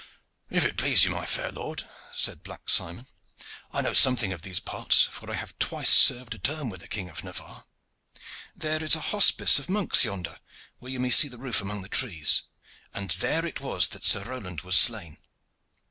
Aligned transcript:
"If 0.49 0.65
it 0.65 0.77
please 0.77 1.05
you, 1.05 1.11
my 1.11 1.27
fair 1.27 1.51
lord," 1.51 1.87
said 2.11 2.41
Black 2.41 2.69
Simon, 2.69 3.05
"I 3.71 3.81
know 3.83 3.93
something 3.93 4.33
of 4.33 4.41
these 4.41 4.59
parts, 4.59 5.05
for 5.05 5.29
I 5.29 5.35
have 5.35 5.55
twice 5.59 5.91
served 5.91 6.33
a 6.33 6.39
term 6.39 6.71
with 6.71 6.81
the 6.81 6.87
King 6.87 7.07
of 7.07 7.23
Navarre. 7.23 7.65
There 8.55 8.83
is 8.83 8.95
a 8.95 8.99
hospice 9.13 9.59
of 9.59 9.69
monks 9.69 10.03
yonder, 10.03 10.39
where 10.79 10.91
you 10.91 10.99
may 10.99 11.11
see 11.11 11.27
the 11.27 11.37
roof 11.37 11.61
among 11.61 11.83
the 11.83 11.87
trees, 11.87 12.41
and 12.95 13.11
there 13.11 13.45
it 13.45 13.61
was 13.61 13.89
that 13.89 14.03
Sir 14.03 14.23
Roland 14.23 14.61
was 14.61 14.75
slain. 14.75 15.19